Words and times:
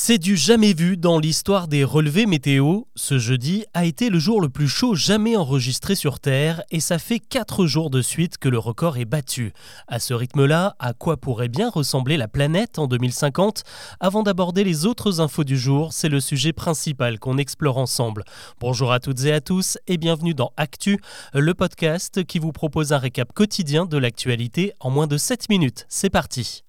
C'est 0.00 0.18
du 0.18 0.36
jamais 0.36 0.74
vu 0.74 0.96
dans 0.96 1.18
l'histoire 1.18 1.66
des 1.66 1.82
relevés 1.82 2.26
météo. 2.26 2.82
Ce 2.94 3.18
jeudi 3.18 3.64
a 3.74 3.84
été 3.84 4.10
le 4.10 4.20
jour 4.20 4.40
le 4.40 4.48
plus 4.48 4.68
chaud 4.68 4.94
jamais 4.94 5.36
enregistré 5.36 5.96
sur 5.96 6.20
Terre 6.20 6.62
et 6.70 6.78
ça 6.78 7.00
fait 7.00 7.18
4 7.18 7.66
jours 7.66 7.90
de 7.90 8.00
suite 8.00 8.38
que 8.38 8.48
le 8.48 8.60
record 8.60 8.98
est 8.98 9.04
battu. 9.04 9.52
À 9.88 9.98
ce 9.98 10.14
rythme-là, 10.14 10.76
à 10.78 10.92
quoi 10.92 11.16
pourrait 11.16 11.48
bien 11.48 11.68
ressembler 11.68 12.16
la 12.16 12.28
planète 12.28 12.78
en 12.78 12.86
2050 12.86 13.64
Avant 13.98 14.22
d'aborder 14.22 14.62
les 14.62 14.86
autres 14.86 15.20
infos 15.20 15.42
du 15.42 15.58
jour, 15.58 15.92
c'est 15.92 16.08
le 16.08 16.20
sujet 16.20 16.52
principal 16.52 17.18
qu'on 17.18 17.36
explore 17.36 17.76
ensemble. 17.76 18.22
Bonjour 18.60 18.92
à 18.92 19.00
toutes 19.00 19.24
et 19.24 19.32
à 19.32 19.40
tous 19.40 19.78
et 19.88 19.96
bienvenue 19.96 20.32
dans 20.32 20.52
Actu, 20.56 21.00
le 21.34 21.54
podcast 21.54 22.22
qui 22.22 22.38
vous 22.38 22.52
propose 22.52 22.92
un 22.92 22.98
récap 22.98 23.32
quotidien 23.32 23.84
de 23.84 23.98
l'actualité 23.98 24.74
en 24.78 24.90
moins 24.90 25.08
de 25.08 25.16
7 25.16 25.48
minutes. 25.48 25.86
C'est 25.88 26.08
parti. 26.08 26.62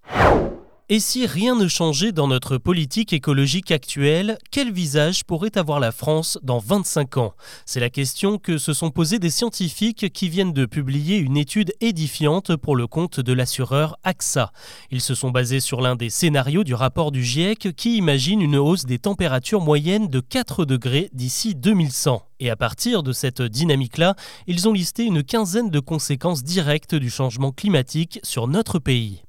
Et 0.91 0.99
si 0.99 1.27
rien 1.27 1.53
ne 1.53 1.67
changeait 1.67 2.11
dans 2.11 2.27
notre 2.27 2.57
politique 2.57 3.13
écologique 3.13 3.69
actuelle, 3.69 4.39
quel 4.49 4.73
visage 4.73 5.23
pourrait 5.23 5.55
avoir 5.55 5.79
la 5.79 5.91
France 5.91 6.39
dans 6.41 6.57
25 6.57 7.17
ans? 7.17 7.35
C'est 7.67 7.79
la 7.79 7.91
question 7.91 8.39
que 8.39 8.57
se 8.57 8.73
sont 8.73 8.89
posées 8.89 9.19
des 9.19 9.29
scientifiques 9.29 10.11
qui 10.11 10.29
viennent 10.29 10.51
de 10.51 10.65
publier 10.65 11.17
une 11.17 11.37
étude 11.37 11.75
édifiante 11.79 12.55
pour 12.55 12.75
le 12.75 12.87
compte 12.87 13.19
de 13.19 13.33
l'assureur 13.33 13.97
AXA. 14.03 14.51
Ils 14.89 15.01
se 15.01 15.13
sont 15.13 15.29
basés 15.29 15.59
sur 15.59 15.79
l'un 15.79 15.95
des 15.95 16.09
scénarios 16.09 16.63
du 16.63 16.73
rapport 16.73 17.11
du 17.11 17.23
GIEC 17.23 17.75
qui 17.75 17.95
imagine 17.95 18.41
une 18.41 18.57
hausse 18.57 18.87
des 18.87 18.97
températures 18.97 19.61
moyennes 19.61 20.07
de 20.07 20.21
4 20.21 20.65
degrés 20.65 21.11
d'ici 21.13 21.53
2100. 21.53 22.23
Et 22.39 22.49
à 22.49 22.55
partir 22.55 23.03
de 23.03 23.13
cette 23.13 23.43
dynamique-là, 23.43 24.15
ils 24.47 24.67
ont 24.67 24.73
listé 24.73 25.03
une 25.03 25.21
quinzaine 25.21 25.69
de 25.69 25.79
conséquences 25.79 26.41
directes 26.41 26.95
du 26.95 27.11
changement 27.11 27.51
climatique 27.51 28.19
sur 28.23 28.47
notre 28.47 28.79
pays. 28.79 29.21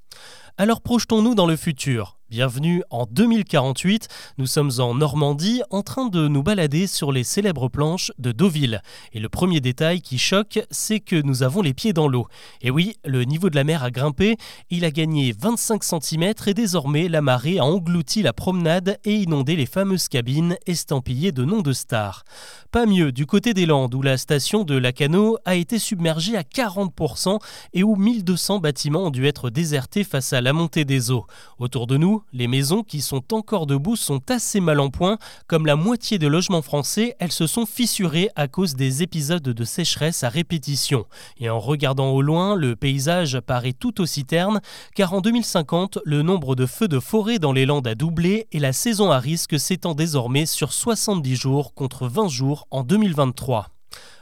Alors 0.60 0.82
projetons-nous 0.82 1.34
dans 1.34 1.46
le 1.46 1.56
futur. 1.56 2.19
Bienvenue 2.30 2.84
en 2.90 3.06
2048, 3.10 4.06
nous 4.38 4.46
sommes 4.46 4.70
en 4.78 4.94
Normandie 4.94 5.62
en 5.70 5.82
train 5.82 6.06
de 6.06 6.28
nous 6.28 6.44
balader 6.44 6.86
sur 6.86 7.10
les 7.10 7.24
célèbres 7.24 7.68
planches 7.68 8.12
de 8.20 8.30
Deauville. 8.30 8.82
Et 9.12 9.18
le 9.18 9.28
premier 9.28 9.60
détail 9.60 10.00
qui 10.00 10.16
choque, 10.16 10.60
c'est 10.70 11.00
que 11.00 11.20
nous 11.20 11.42
avons 11.42 11.60
les 11.60 11.74
pieds 11.74 11.92
dans 11.92 12.06
l'eau. 12.06 12.28
Et 12.62 12.70
oui, 12.70 12.94
le 13.04 13.24
niveau 13.24 13.50
de 13.50 13.56
la 13.56 13.64
mer 13.64 13.82
a 13.82 13.90
grimpé, 13.90 14.36
il 14.70 14.84
a 14.84 14.92
gagné 14.92 15.34
25 15.36 15.82
cm 15.82 16.32
et 16.46 16.54
désormais 16.54 17.08
la 17.08 17.20
marée 17.20 17.58
a 17.58 17.64
englouti 17.64 18.22
la 18.22 18.32
promenade 18.32 19.00
et 19.04 19.16
inondé 19.16 19.56
les 19.56 19.66
fameuses 19.66 20.06
cabines 20.06 20.56
estampillées 20.66 21.32
de 21.32 21.44
noms 21.44 21.62
de 21.62 21.72
stars. 21.72 22.22
Pas 22.70 22.86
mieux 22.86 23.10
du 23.10 23.26
côté 23.26 23.54
des 23.54 23.66
Landes 23.66 23.92
où 23.92 24.02
la 24.02 24.16
station 24.16 24.62
de 24.62 24.76
Lacano 24.76 25.36
a 25.44 25.56
été 25.56 25.80
submergée 25.80 26.36
à 26.36 26.42
40% 26.42 27.40
et 27.72 27.82
où 27.82 27.96
1200 27.96 28.60
bâtiments 28.60 29.06
ont 29.06 29.10
dû 29.10 29.26
être 29.26 29.50
désertés 29.50 30.04
face 30.04 30.32
à 30.32 30.40
la 30.40 30.52
montée 30.52 30.84
des 30.84 31.10
eaux. 31.10 31.26
Autour 31.58 31.88
de 31.88 31.96
nous, 31.96 32.19
les 32.32 32.48
maisons 32.48 32.82
qui 32.82 33.00
sont 33.00 33.34
encore 33.34 33.66
debout 33.66 33.96
sont 33.96 34.20
assez 34.30 34.60
mal 34.60 34.80
en 34.80 34.90
point. 34.90 35.18
Comme 35.46 35.66
la 35.66 35.76
moitié 35.76 36.18
des 36.18 36.28
logements 36.28 36.62
français, 36.62 37.16
elles 37.18 37.32
se 37.32 37.46
sont 37.46 37.66
fissurées 37.66 38.30
à 38.36 38.48
cause 38.48 38.74
des 38.74 39.02
épisodes 39.02 39.42
de 39.42 39.64
sécheresse 39.64 40.24
à 40.24 40.28
répétition. 40.28 41.06
Et 41.38 41.50
en 41.50 41.58
regardant 41.58 42.10
au 42.10 42.22
loin, 42.22 42.54
le 42.54 42.76
paysage 42.76 43.40
paraît 43.40 43.72
tout 43.72 44.00
aussi 44.00 44.24
terne, 44.24 44.60
car 44.94 45.14
en 45.14 45.20
2050, 45.20 45.98
le 46.04 46.22
nombre 46.22 46.54
de 46.54 46.66
feux 46.66 46.88
de 46.88 47.00
forêt 47.00 47.38
dans 47.38 47.52
les 47.52 47.66
Landes 47.66 47.86
a 47.86 47.94
doublé 47.94 48.46
et 48.52 48.58
la 48.58 48.72
saison 48.72 49.10
à 49.10 49.18
risque 49.18 49.58
s'étend 49.58 49.94
désormais 49.94 50.46
sur 50.46 50.72
70 50.72 51.36
jours 51.36 51.74
contre 51.74 52.06
20 52.06 52.28
jours 52.28 52.66
en 52.70 52.82
2023. 52.82 53.68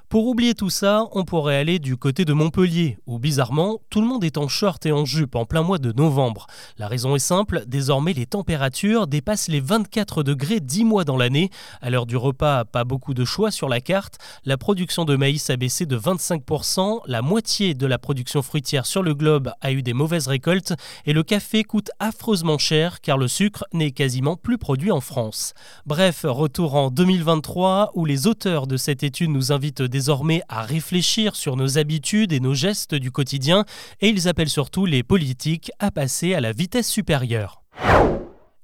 Pour 0.09 0.27
oublier 0.27 0.55
tout 0.55 0.71
ça, 0.71 1.07
on 1.13 1.27
pourrait 1.27 1.59
aller 1.59 1.79
du 1.79 1.99
côté 1.99 2.25
de 2.25 2.33
Montpellier, 2.33 2.97
où 3.07 3.19
bizarrement, 3.19 3.83
tout 3.91 4.01
le 4.01 4.07
monde 4.07 4.25
est 4.25 4.39
en 4.39 4.49
short 4.49 4.87
et 4.87 4.93
en 4.93 5.05
jupe 5.05 5.35
en 5.35 5.45
plein 5.45 5.63
mois 5.63 5.77
de 5.77 5.93
novembre. 5.93 6.47
La 6.79 6.89
raison 6.89 7.15
est 7.15 7.19
simple, 7.19 7.65
désormais 7.67 8.15
les 8.15 8.25
températures 8.25 9.07
dépassent 9.07 9.49
les 9.49 9.61
24 9.61 10.23
degrés 10.23 10.61
10 10.61 10.85
mois 10.87 11.05
dans 11.05 11.19
l'année. 11.19 11.51
À 11.83 11.91
l'heure 11.91 12.07
du 12.07 12.17
repas, 12.17 12.65
pas 12.65 12.85
beaucoup 12.85 13.13
de 13.13 13.27
choix 13.27 13.51
sur 13.51 13.69
la 13.69 13.83
carte. 13.83 14.17
La 14.47 14.57
production 14.57 15.05
de 15.05 15.15
maïs 15.15 15.51
a 15.51 15.59
baissé 15.59 15.85
de 15.85 15.99
25%, 15.99 17.01
la 17.07 17.21
moitié 17.21 17.75
de 17.75 17.87
la 17.87 17.99
production 17.99 18.41
fruitière 18.41 18.87
sur 18.87 19.03
le 19.03 19.13
globe 19.13 19.53
a 19.61 19.73
eu 19.73 19.83
des 19.83 19.93
mauvaises 19.93 20.29
récoltes, 20.29 20.73
et 21.05 21.13
le 21.13 21.23
café 21.23 21.65
coûte 21.65 21.91
affreusement 21.99 22.57
cher 22.57 23.03
car 23.03 23.19
le 23.19 23.29
sucre 23.29 23.67
n'est 23.75 23.93
quasiment 23.93 24.37
plus 24.37 24.57
produit 24.57 24.91
en 24.91 25.03
France. 25.03 25.53
Bref, 25.85 26.25
retour 26.27 26.77
en 26.77 26.91
2023 26.91 27.91
où 27.95 28.07
les 28.07 28.27
auteurs 28.27 28.67
de 28.67 28.79
cette 28.79 29.03
étude 29.03 29.29
nous 29.29 29.53
invitent 29.53 29.83
désormais 29.99 30.43
à 30.49 30.63
réfléchir 30.63 31.35
sur 31.35 31.57
nos 31.57 31.77
habitudes 31.77 32.33
et 32.33 32.39
nos 32.39 32.55
gestes 32.55 32.95
du 32.95 33.11
quotidien 33.11 33.65
et 34.01 34.09
ils 34.09 34.29
appellent 34.29 34.49
surtout 34.49 34.87
les 34.87 35.03
politiques 35.03 35.73
à 35.81 35.91
passer 35.91 36.35
à 36.35 36.41
la 36.41 36.53
vitesse 36.53 36.89
supérieure. 36.89 37.58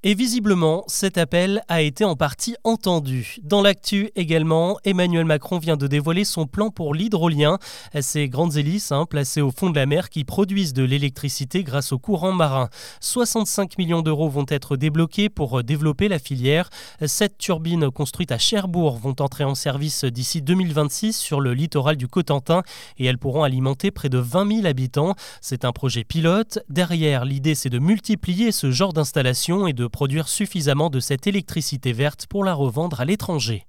Et 0.06 0.15
visiblement, 0.15 0.84
cet 0.87 1.16
appel 1.16 1.62
a 1.69 1.81
été 1.81 2.04
en 2.04 2.15
partie 2.15 2.56
entendu. 2.62 3.38
Dans 3.42 3.62
l'actu 3.62 4.10
également, 4.16 4.76
Emmanuel 4.84 5.25
Macron 5.25 5.59
vient 5.59 5.78
de 5.78 5.87
dévoiler 5.87 6.25
son 6.25 6.47
plan 6.47 6.69
pour 6.69 6.92
l'hydrolien, 6.92 7.56
ces 7.98 8.28
grandes 8.28 8.59
hélices 8.59 8.92
hein, 8.92 9.06
placées 9.09 9.41
au 9.41 9.50
fond 9.50 9.70
de 9.70 9.76
la 9.76 9.87
mer 9.87 10.10
qui 10.10 10.25
produisent 10.25 10.75
de 10.75 10.82
l'électricité 10.82 11.65
grâce 11.65 11.91
au 11.91 11.98
courant 11.98 12.32
marin. 12.32 12.69
65 13.00 13.78
millions 13.78 14.03
d'euros 14.03 14.28
vont 14.28 14.44
être 14.47 14.76
débloqués 14.76 15.31
pour 15.31 15.65
développer 15.65 16.09
la 16.09 16.19
filière. 16.19 16.69
Sept 17.06 17.38
turbines 17.38 17.91
construites 17.91 18.31
à 18.32 18.36
Cherbourg 18.36 18.98
vont 18.98 19.16
entrer 19.21 19.44
en 19.44 19.54
service 19.54 20.04
d'ici 20.04 20.42
2026 20.42 21.16
sur 21.16 21.41
le 21.41 21.54
littoral 21.54 21.97
du 21.97 22.09
Cotentin 22.09 22.62
et 22.98 23.06
elles 23.06 23.16
pourront 23.16 23.42
alimenter 23.42 23.91
près 23.91 24.10
de 24.10 24.19
20 24.19 24.56
000 24.56 24.66
habitants. 24.66 25.15
C'est 25.41 25.65
un 25.65 25.72
projet 25.72 26.04
pilote. 26.04 26.59
Derrière, 26.69 27.25
l'idée 27.25 27.54
c'est 27.54 27.71
de 27.71 27.78
multiplier 27.78 28.53
ce 28.53 28.71
genre 28.71 28.92
d'installation 28.92 29.66
et 29.66 29.72
de 29.72 29.94
produire 29.94 30.27
suffisamment 30.27 30.91
de 30.91 30.99
cette 30.99 31.28
électricité 31.28 31.93
verte 31.93 32.27
pour 32.27 32.43
la 32.43 32.53
revendre 32.53 33.00
à 33.00 33.05
l'étranger. 33.05 33.65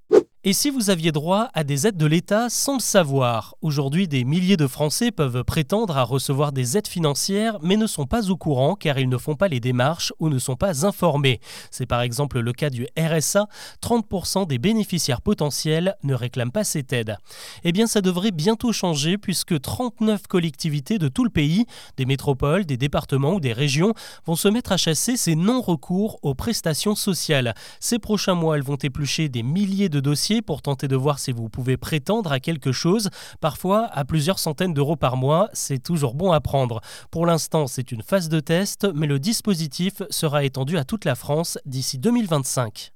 Et 0.47 0.53
si 0.53 0.69
vous 0.69 0.91
aviez 0.91 1.11
droit 1.11 1.49
à 1.55 1.63
des 1.63 1.87
aides 1.87 1.97
de 1.97 2.05
l'État 2.05 2.51
sans 2.51 2.75
le 2.75 2.79
savoir? 2.79 3.55
Aujourd'hui, 3.63 4.07
des 4.07 4.23
milliers 4.23 4.57
de 4.57 4.67
Français 4.67 5.09
peuvent 5.09 5.43
prétendre 5.43 5.97
à 5.97 6.03
recevoir 6.03 6.51
des 6.51 6.77
aides 6.77 6.87
financières, 6.87 7.57
mais 7.63 7.77
ne 7.77 7.87
sont 7.87 8.05
pas 8.05 8.29
au 8.29 8.37
courant 8.37 8.75
car 8.75 8.99
ils 8.99 9.09
ne 9.09 9.17
font 9.17 9.33
pas 9.33 9.47
les 9.47 9.59
démarches 9.59 10.13
ou 10.19 10.29
ne 10.29 10.37
sont 10.37 10.55
pas 10.55 10.85
informés. 10.85 11.39
C'est 11.71 11.87
par 11.87 12.01
exemple 12.01 12.39
le 12.41 12.53
cas 12.53 12.69
du 12.69 12.85
RSA. 12.95 13.47
30% 13.81 14.45
des 14.45 14.59
bénéficiaires 14.59 15.21
potentiels 15.21 15.95
ne 16.03 16.13
réclament 16.13 16.51
pas 16.51 16.63
cette 16.63 16.93
aide. 16.93 17.17
Eh 17.63 17.71
bien, 17.71 17.87
ça 17.87 18.01
devrait 18.01 18.29
bientôt 18.29 18.71
changer 18.71 19.17
puisque 19.17 19.59
39 19.59 20.27
collectivités 20.27 20.99
de 20.99 21.07
tout 21.07 21.23
le 21.23 21.31
pays, 21.31 21.65
des 21.97 22.05
métropoles, 22.05 22.65
des 22.65 22.77
départements 22.77 23.33
ou 23.33 23.39
des 23.39 23.53
régions, 23.53 23.95
vont 24.27 24.35
se 24.35 24.47
mettre 24.47 24.73
à 24.73 24.77
chasser 24.77 25.17
ces 25.17 25.33
non-recours 25.33 26.19
aux 26.21 26.35
prestations 26.35 26.93
sociales. 26.93 27.55
Ces 27.79 27.97
prochains 27.97 28.35
mois, 28.35 28.57
elles 28.57 28.63
vont 28.63 28.75
éplucher 28.75 29.27
des 29.27 29.41
milliers 29.41 29.89
de 29.89 29.99
dossiers 29.99 30.34
pour 30.41 30.61
tenter 30.61 30.87
de 30.87 30.95
voir 30.95 31.19
si 31.19 31.31
vous 31.31 31.49
pouvez 31.49 31.77
prétendre 31.77 32.31
à 32.31 32.39
quelque 32.39 32.71
chose, 32.71 33.09
parfois 33.41 33.85
à 33.91 34.05
plusieurs 34.05 34.39
centaines 34.39 34.73
d'euros 34.73 34.95
par 34.95 35.17
mois, 35.17 35.49
c'est 35.53 35.81
toujours 35.81 36.15
bon 36.15 36.31
à 36.31 36.41
prendre. 36.41 36.81
Pour 37.11 37.25
l'instant, 37.25 37.67
c'est 37.67 37.91
une 37.91 38.01
phase 38.01 38.29
de 38.29 38.39
test, 38.39 38.87
mais 38.93 39.07
le 39.07 39.19
dispositif 39.19 40.01
sera 40.09 40.43
étendu 40.43 40.77
à 40.77 40.83
toute 40.83 41.05
la 41.05 41.15
France 41.15 41.57
d'ici 41.65 41.97
2025. 41.97 42.91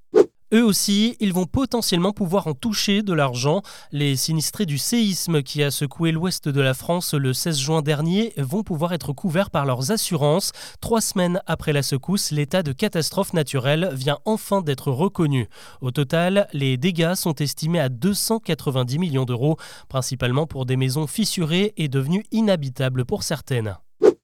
Eux 0.51 0.63
aussi, 0.63 1.15
ils 1.19 1.31
vont 1.31 1.45
potentiellement 1.45 2.11
pouvoir 2.11 2.47
en 2.47 2.55
toucher 2.55 3.03
de 3.03 3.13
l'argent. 3.13 3.61
Les 3.91 4.15
sinistrés 4.15 4.65
du 4.65 4.79
séisme 4.79 5.43
qui 5.43 5.61
a 5.61 5.69
secoué 5.69 6.11
l'ouest 6.11 6.49
de 6.49 6.59
la 6.59 6.73
France 6.73 7.13
le 7.13 7.33
16 7.33 7.59
juin 7.59 7.81
dernier 7.83 8.33
vont 8.37 8.63
pouvoir 8.63 8.93
être 8.93 9.13
couverts 9.13 9.51
par 9.51 9.67
leurs 9.67 9.91
assurances. 9.91 10.51
Trois 10.81 11.01
semaines 11.01 11.39
après 11.45 11.71
la 11.71 11.83
secousse, 11.83 12.31
l'état 12.31 12.63
de 12.63 12.71
catastrophe 12.71 13.33
naturelle 13.33 13.91
vient 13.93 14.17
enfin 14.25 14.61
d'être 14.61 14.91
reconnu. 14.91 15.47
Au 15.81 15.91
total, 15.91 16.47
les 16.51 16.77
dégâts 16.77 17.13
sont 17.13 17.35
estimés 17.35 17.79
à 17.79 17.89
290 17.89 18.97
millions 18.97 19.25
d'euros, 19.25 19.57
principalement 19.87 20.47
pour 20.47 20.65
des 20.65 20.77
maisons 20.77 21.05
fissurées 21.05 21.73
et 21.77 21.89
devenues 21.89 22.25
inhabitables 22.31 23.05
pour 23.05 23.21
certaines. 23.21 23.77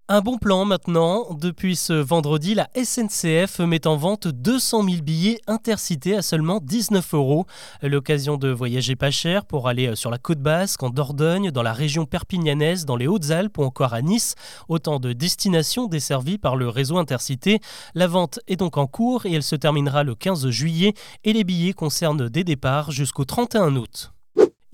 Un 0.08 0.22
bon 0.22 0.38
plan 0.38 0.66
maintenant. 0.66 1.34
Depuis 1.34 1.76
ce 1.76 1.94
vendredi, 1.94 2.54
la 2.54 2.70
SNCF 2.76 3.58
met 3.62 3.88
en 3.88 3.98
vente 3.98 4.28
200 4.28 4.84
000 4.84 5.02
billets 5.02 5.42
intercités 5.48 6.16
à 6.16 6.22
seulement 6.22 6.60
19 6.62 7.16
euros. 7.16 7.48
L'occasion 7.82 8.38
de 8.38 8.50
voyager 8.50 8.96
pas 8.96 9.10
cher 9.10 9.46
pour 9.46 9.68
aller 9.68 9.88
euh, 9.88 9.96
sur 9.96 10.12
la 10.12 10.20
côte 10.20 10.38
basque, 10.38 10.84
en 10.84 10.92
Dordogne, 10.92 11.50
dans 11.50 11.64
la 11.64 11.74
région 11.74 12.06
perpignanaise, 12.06 12.86
dans 12.86 12.98
les 12.98 13.08
Hautes-Alpes 13.08 13.58
ou 13.58 13.64
encore 13.64 13.96
à 13.96 14.04
Nice. 14.04 14.36
Autant 14.70 15.00
de 15.00 15.12
destinations 15.12 15.88
desservies 15.88 16.38
par 16.38 16.56
le 16.56 16.70
réseau 16.70 17.00
intercité. 17.00 17.60
La 17.96 18.06
vente 18.06 18.40
est 18.48 18.58
donc 18.58 18.78
en 18.78 18.86
cours 18.86 19.26
et 19.26 19.34
elle 19.34 19.42
se 19.42 19.56
terminera 19.56 20.04
le 20.04 20.14
15 20.14 20.52
juillet 20.52 20.94
et 21.24 21.34
les 21.34 21.44
billets 21.44 21.74
concernent 21.74 22.30
des 22.30 22.44
départs 22.44 22.92
jusqu'au 22.92 23.26
31 23.26 23.76
août. 23.76 24.15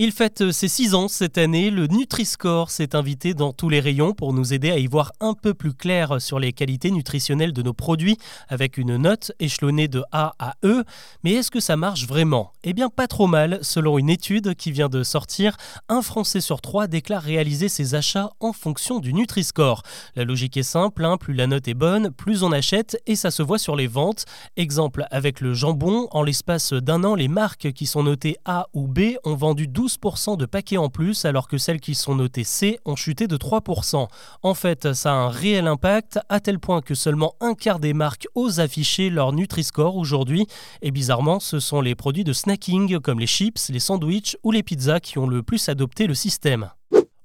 Il 0.04 0.12
fête 0.12 0.52
ses 0.52 0.68
6 0.68 0.96
ans 0.96 1.08
cette 1.08 1.38
année. 1.38 1.70
Le 1.70 1.86
Nutri-Score 1.86 2.72
s'est 2.72 2.96
invité 2.96 3.36
dans 3.36 3.54
tous 3.54 3.70
les 3.70 3.80
rayons 3.80 4.14
pour 4.14 4.34
nous 4.34 4.52
aider 4.52 4.72
à 4.72 4.80
y 4.80 4.88
voir 4.88 5.12
un 5.20 5.36
peu 5.36 5.54
plus 5.54 5.76
clair 5.76 6.20
sur 6.20 6.40
les 6.40 6.54
qualités 6.54 6.90
nutritionnelles 6.90 7.54
de 7.54 7.62
nos 7.62 7.74
produits 7.74 8.18
avec 8.50 8.80
une 8.80 8.98
note 8.98 9.32
échelonnée 9.40 9.88
de 9.88 10.02
A 10.12 10.34
à 10.40 10.56
E. 10.66 10.84
Mais 11.24 11.34
est-ce 11.34 11.52
que 11.52 11.60
ça 11.60 11.78
marche 11.78 12.08
vraiment? 12.08 12.52
Eh 12.64 12.74
bien, 12.74 12.90
pas 12.90 13.06
trop 13.06 13.28
mal. 13.28 13.60
Selon 13.62 14.00
une 14.00 14.10
étude 14.10 14.56
qui 14.56 14.72
vient 14.72 14.90
de 14.90 15.04
sortir, 15.04 15.56
un 15.88 16.02
Français 16.02 16.42
sur 16.42 16.62
trois 16.62 16.88
déclare 16.88 17.22
réaliser 17.22 17.70
ses 17.70 17.94
achats 17.94 18.32
en 18.40 18.54
fonction 18.54 18.98
du 18.98 19.14
Nutri-Score. 19.14 19.84
La 20.16 20.24
logique 20.24 20.58
est 20.58 20.64
simple 20.64 21.06
hein. 21.06 21.18
plus 21.18 21.36
la 21.36 21.46
note 21.46 21.68
est 21.68 21.76
bonne, 21.76 22.10
plus 22.10 22.42
on 22.42 22.52
achète 22.52 23.00
et 23.06 23.16
ça 23.16 23.30
se 23.30 23.44
voit 23.44 23.60
sur 23.60 23.76
les 23.76 23.86
ventes. 23.86 24.26
Exemple 24.58 25.06
avec 25.12 25.42
le 25.42 25.54
jambon, 25.54 26.08
en 26.10 26.24
l'espace 26.24 26.74
d'un 26.74 27.04
an, 27.04 27.14
les 27.14 27.28
marques 27.28 27.72
qui 27.74 27.86
sont 27.86 28.02
notées 28.02 28.38
A 28.46 28.66
ou 28.74 28.88
B 28.88 29.18
ont 29.26 29.36
vendu 29.36 29.68
12 29.68 29.91
de 30.38 30.46
paquets 30.46 30.78
en 30.78 30.90
plus 30.90 31.26
alors 31.26 31.48
que 31.48 31.58
celles 31.58 31.80
qui 31.80 31.96
sont 31.96 32.16
notées 32.16 32.44
C 32.44 32.80
ont 32.86 32.96
chuté 32.96 33.28
de 33.28 33.38
3%. 33.38 34.08
En 34.44 34.54
fait, 34.54 34.94
ça 34.94 35.12
a 35.12 35.16
un 35.16 35.30
réel 35.30 35.68
impact 35.68 36.20
à 36.30 36.40
tel 36.40 36.60
point 36.60 36.82
que 36.82 36.96
seulement 36.96 37.36
un 37.40 37.54
quart 37.54 37.80
des 37.80 37.94
marques 37.94 38.28
osent 38.36 38.60
afficher 38.60 39.10
leur 39.10 39.34
Nutri-Score 39.34 39.96
aujourd'hui. 39.96 40.48
Et 40.82 40.92
bizarrement, 40.92 41.40
ce 41.40 41.60
sont 41.60 41.82
les 41.82 41.96
produits 41.96 42.24
de 42.24 42.34
snacking 42.34 43.00
comme 43.00 43.20
les 43.20 43.28
chips, 43.28 43.70
les 43.70 43.80
sandwichs 43.80 44.38
ou 44.44 44.52
les 44.52 44.64
pizzas 44.64 45.00
qui 45.00 45.18
ont 45.18 45.28
le 45.28 45.44
plus 45.44 45.70
adopté 45.70 46.08
le 46.08 46.16
système. 46.16 46.70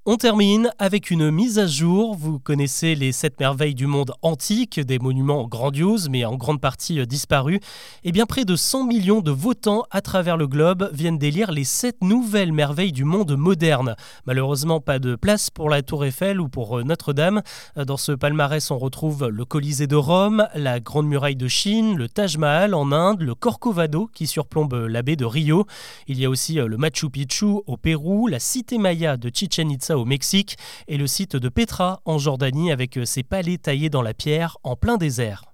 On 0.09 0.19
termine 0.19 0.71
avec 0.79 1.11
une 1.11 1.33
mise 1.33 1.59
à 1.59 1.67
jour. 1.67 2.15
Vous 2.15 2.39
connaissez 2.39 2.95
les 2.95 3.11
sept 3.11 3.41
merveilles 3.41 3.75
du 3.75 3.89
monde 3.89 4.13
antique, 4.23 4.79
des 4.79 5.01
monuments 5.01 5.49
grandioses 5.49 6.09
mais 6.09 6.25
en 6.25 6.37
grande 6.37 6.61
partie 6.61 7.01
euh, 7.01 7.07
disparus. 7.07 7.59
Eh 8.05 8.13
bien 8.13 8.25
près 8.25 8.45
de 8.45 8.55
100 8.55 8.85
millions 8.85 9.21
de 9.21 9.33
votants 9.33 9.83
à 9.91 10.01
travers 10.03 10.37
le 10.37 10.47
globe 10.47 10.89
viennent 10.93 11.19
d'élire 11.19 11.51
les 11.51 11.65
sept 11.65 11.97
nouvelles 12.03 12.53
merveilles 12.53 12.93
du 12.93 13.03
monde 13.03 13.37
moderne. 13.37 13.97
Malheureusement, 14.27 14.79
pas 14.81 15.01
de 15.01 15.17
place 15.17 15.51
pour 15.51 15.69
la 15.69 15.83
Tour 15.83 16.05
Eiffel 16.05 16.41
ou 16.41 16.49
pour 16.49 16.79
euh, 16.79 16.85
Notre-Dame. 16.85 17.43
Euh, 17.77 17.85
dans 17.85 17.97
ce 17.97 18.13
palmarès, 18.13 18.71
on 18.71 18.79
retrouve 18.79 19.27
le 19.27 19.45
Colisée 19.45 19.89
de 19.89 19.97
Rome, 19.97 20.47
la 20.55 20.79
Grande 20.79 21.09
Muraille 21.09 21.35
de 21.35 21.49
Chine, 21.49 21.97
le 21.97 22.09
Taj 22.09 22.37
Mahal 22.37 22.75
en 22.75 22.93
Inde, 22.93 23.23
le 23.23 23.35
Corcovado 23.35 24.09
qui 24.15 24.29
surplombe 24.29 24.87
la 24.89 25.03
baie 25.03 25.17
de 25.17 25.25
Rio. 25.25 25.67
Il 26.07 26.21
y 26.21 26.25
a 26.25 26.31
aussi 26.31 26.55
le 26.55 26.77
Machu 26.77 27.11
Picchu 27.11 27.47
au 27.67 27.77
Pérou, 27.77 28.29
la 28.29 28.39
Cité 28.39 28.79
Maya 28.79 29.17
de 29.17 29.33
Chichen 29.35 29.69
Itza 29.69 29.96
au 29.97 30.05
Mexique 30.05 30.57
et 30.89 30.97
le 30.97 31.07
site 31.07 31.37
de 31.37 31.49
Petra 31.49 32.01
en 32.05 32.19
Jordanie 32.19 32.71
avec 32.71 32.99
ses 33.05 33.23
palais 33.23 33.59
taillés 33.59 33.91
dans 33.91 34.03
la 34.03 34.15
pierre 34.15 34.57
en 34.63 34.77
plein 34.77 34.97
désert. 34.97 35.45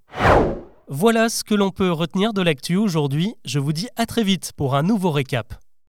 Voilà 0.88 1.28
ce 1.28 1.42
que 1.44 1.54
l'on 1.54 1.70
peut 1.70 1.90
retenir 1.90 2.34
de 2.34 2.42
l'actu 2.42 2.76
aujourd'hui. 2.76 3.34
Je 3.44 3.58
vous 3.58 3.72
dis 3.72 3.88
à 3.96 4.04
très 4.04 4.24
vite 4.24 4.52
pour 4.56 4.74
un 4.74 4.82
nouveau 4.82 5.10
récap. 5.10 5.54